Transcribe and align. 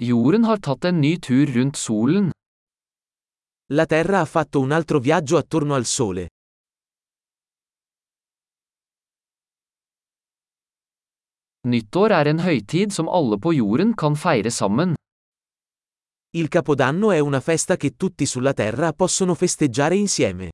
Jorden 0.00 0.46
har 0.48 0.56
tatt 0.64 0.86
en 0.88 0.96
ny 0.96 1.18
tur 1.20 1.50
rundt 1.52 1.76
solen. 1.76 2.30
La 3.76 3.84
Terra 3.84 4.22
ha 4.22 4.24
fatto 4.24 4.60
un 4.64 4.72
altro 4.72 4.98
viaggio 4.98 5.36
attorno 5.36 5.74
al 5.74 5.84
Sole. 5.84 6.24
Nyttår 11.68 12.14
er 12.16 12.30
en 12.32 12.40
høytid 12.40 12.96
som 12.96 13.12
alle 13.12 13.36
på 13.36 13.52
jorden 13.52 13.92
kan 13.92 14.16
feire 14.16 14.48
sammen. 14.48 14.94
Il 16.32 16.48
Capodanno 16.48 17.10
è 17.12 17.18
una 17.18 17.40
festa 17.40 17.76
che 17.76 17.96
tutti 17.96 18.24
sulla 18.24 18.54
Terra 18.54 18.94
possono 18.94 19.34
festeggiare 19.34 19.96
insieme. 19.96 20.48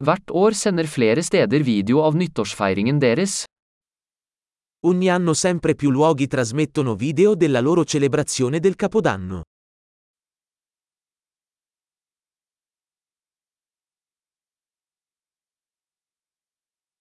Hvert 0.00 0.30
år 0.32 0.54
sender 0.56 0.86
flere 0.88 1.20
steder 1.20 1.60
video 1.60 1.98
av 2.00 2.14
nyttårsfeiringen 2.16 2.96
deres. 3.02 3.44
Ogni 4.86 5.10
anno 5.10 5.34
sempre 5.34 5.74
più 5.74 5.90
luoghi 5.90 6.26
trasmettono 6.26 6.94
video 6.94 7.34
della 7.34 7.60
loro 7.60 7.84
celebrazione 7.84 8.60
del 8.60 8.76
Capodanno. 8.76 9.42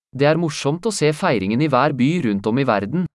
Det 0.09 0.25
er 0.25 0.35
morsomt 0.35 0.85
å 0.85 0.91
se 0.91 1.13
feiringen 1.13 1.61
i 1.61 1.69
hver 1.71 1.95
by 1.95 2.11
rundt 2.27 2.51
om 2.51 2.59
i 2.59 2.65
verden. 2.65 3.05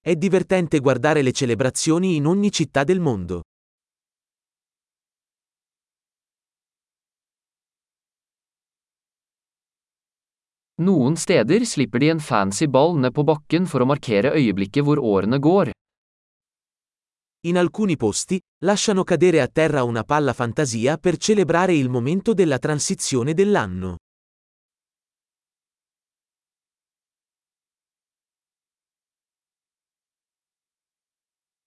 È 0.00 0.16
divertente 0.16 0.80
guardare 0.80 1.22
le 1.22 1.30
celebrazioni 1.30 2.16
in 2.16 2.26
ogni 2.26 2.50
città 2.50 2.82
del 2.82 2.98
mondo. 2.98 3.42
Noen 10.78 11.14
steder 11.16 11.64
slipper 11.64 11.98
de 11.98 12.10
en 12.12 12.20
fancy 12.20 12.66
ball 12.68 12.98
ned 13.00 13.14
på 13.16 13.22
bakken 13.24 13.64
for 13.64 13.80
å 13.80 13.86
markere 13.88 14.34
øyeblikket 14.36 14.84
hvor 14.84 15.00
årene 15.00 15.38
går. 15.40 15.70
In 17.48 17.56
alcuni 17.56 17.96
posti, 17.96 18.36
lasciano 18.60 19.04
cadere 19.04 19.40
a 19.40 19.48
terra 19.48 19.84
una 19.84 20.04
palla 20.04 20.34
fantasia 20.34 20.98
per 20.98 21.16
celebrare 21.16 21.72
il 21.72 21.88
momento 21.88 22.34
della 22.34 22.58
transizione 22.58 23.32
dell'anno. 23.32 23.96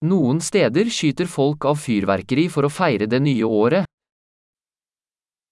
Noen 0.05 0.39
steder 0.39 0.85
skyter 0.85 1.25
folk 1.25 1.65
av 1.65 1.81
fyrverkeri 1.81 2.45
for 2.47 2.69
å 2.69 2.69
feire 2.69 3.07
det 3.09 3.19
nye 3.19 3.43
året. 3.43 3.88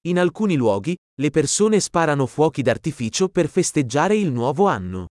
In 0.08 0.18
alcuni 0.18 0.56
luoghi, 0.56 0.96
le 1.20 1.30
persone 1.32 1.82
sparano 1.82 2.28
fuochi 2.28 2.62
d'artificio 2.62 3.28
per 3.28 3.50
festeggiare 3.50 4.16
il 4.16 4.32
nuovo 4.32 4.68
anno. 4.68 5.08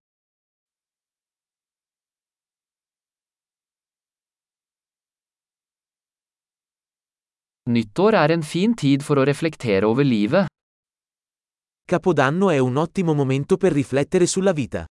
Nyttår 7.69 8.15
er 8.15 8.31
en 8.31 8.43
fin 8.43 8.73
tid 8.75 9.03
for 9.03 9.19
å 9.19 9.25
reflektere 9.25 9.85
over 9.85 10.07
livet. 10.07 10.47
Capodanno 11.85 12.49
è 12.49 12.59
un 12.59 12.77
ottimo 12.77 13.13
momento 13.13 13.59
per 13.59 13.73
riflettere 13.73 14.27
sulla 14.27 14.53
vita. 14.53 14.87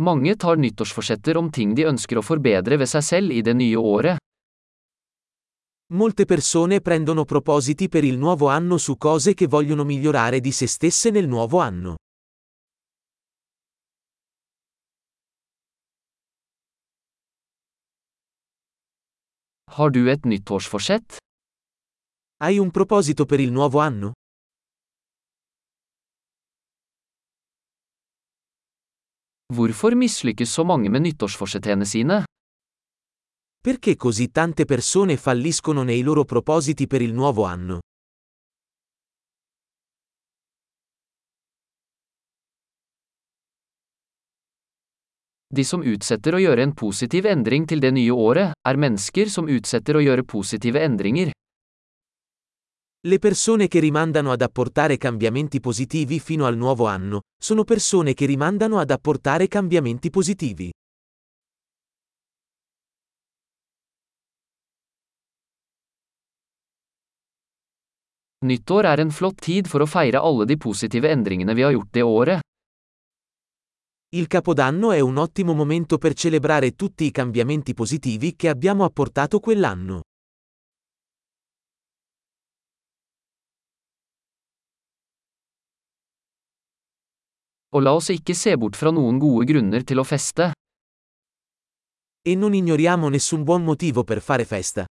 Mange 0.00 0.36
tar 0.36 0.56
nyttårsforsetter 0.56 1.36
om 1.36 1.50
ting 1.50 1.74
de 1.76 1.84
ønsker 1.84 2.16
å 2.16 2.24
forbedre 2.24 2.78
ved 2.80 2.88
seg 2.88 3.04
selv 3.04 3.32
i 3.32 3.42
det 3.44 3.52
nye 3.54 3.76
året. 3.76 4.16
Molte 5.92 6.24
persone 6.24 6.80
prendono 6.80 7.24
propositi 7.24 7.88
per 7.88 8.04
il 8.04 8.16
nuovo 8.16 8.48
anno 8.48 8.78
su 8.78 8.96
cose 8.96 9.34
che 9.34 9.46
vogliono 9.46 9.84
migliorare 9.84 10.40
di 10.40 10.50
se 10.50 10.66
stesse 10.66 11.10
nel 11.10 11.28
nuovo 11.28 11.58
anno. 11.60 11.96
Har 19.76 19.90
du 19.90 20.08
et 20.08 20.24
nyttårsforsett? 20.24 21.16
Hai 22.40 22.58
un 22.58 22.70
proposito 22.70 23.24
per 23.24 23.40
il 23.40 23.52
nuovo 23.52 23.78
anno? 23.78 24.12
Hvorfor 29.52 29.92
mislykkes 29.92 30.48
så 30.48 30.64
mange 30.64 30.88
med 30.88 31.02
nyttårsforsettene 31.04 31.84
sine? 31.84 32.22
Perché 33.60 33.96
così 33.96 34.30
tante 34.30 34.64
persone 34.64 35.16
falliscono 35.18 35.82
nei 35.82 36.00
loro 36.00 36.24
propositi 36.24 36.86
per 36.86 37.02
il 37.02 37.12
nuovo 37.12 37.44
anno? 37.44 37.80
De 45.52 45.64
som 45.64 45.82
utsetter 45.84 46.32
å 46.32 46.40
gjøre 46.40 46.62
en 46.62 46.72
positiv 46.72 47.28
endring 47.28 47.68
til 47.68 47.84
det 47.84 47.92
nye 47.92 48.10
året, 48.10 48.56
er 48.56 48.80
mennesker 48.80 49.28
som 49.28 49.52
utsetter 49.52 50.00
å 50.00 50.00
gjøre 50.00 50.24
positive 50.24 50.80
endringer. 50.80 51.28
Le 53.04 53.18
persone 53.18 53.66
che 53.66 53.80
rimandano 53.80 54.30
ad 54.30 54.42
apportare 54.42 54.96
cambiamenti 54.96 55.58
positivi 55.58 56.20
fino 56.20 56.46
al 56.46 56.56
nuovo 56.56 56.86
anno, 56.86 57.22
sono 57.36 57.64
persone 57.64 58.14
che 58.14 58.26
rimandano 58.26 58.78
ad 58.78 58.92
apportare 58.92 59.48
cambiamenti 59.48 60.08
positivi. 60.08 60.70
Nyttår 68.44 68.84
er 68.84 69.00
en 69.00 69.10
flott 69.10 69.40
tid 69.40 69.66
for 69.66 69.82
å 69.82 69.86
feire 69.86 70.18
alle 70.18 70.46
de 70.46 70.56
positive 70.56 71.10
endringene 71.10 71.54
vi 71.54 71.62
har 71.62 71.74
gjort 71.74 71.90
det 71.90 72.02
året. 72.02 72.40
Il 74.14 74.28
Capodanno 74.28 74.92
è 74.92 75.00
un 75.00 75.16
ottimo 75.16 75.54
momento 75.54 75.98
per 75.98 76.14
celebrare 76.14 76.76
tutti 76.76 77.04
i 77.04 77.10
cambiamenti 77.10 77.74
positivi 77.74 78.36
che 78.36 78.48
abbiamo 78.48 78.84
apportato 78.84 79.40
quell'anno. 79.40 80.02
Og 87.72 87.82
la 87.82 87.94
oss 87.96 88.10
ikke 88.12 88.34
se 88.36 88.52
bort 88.60 88.76
fra 88.76 88.92
noen 88.92 89.18
gode 89.20 89.46
grunner 89.48 89.84
til 89.88 90.02
å 90.02 90.04
feste. 90.04 90.50
E 92.22 92.34
non 92.36 92.54
ignoriamo 92.54 93.08
nessun 93.10 93.44
buon 93.44 93.64
motivo 93.64 94.04
per 94.04 94.20
fare 94.20 94.44
festa. 94.44 94.84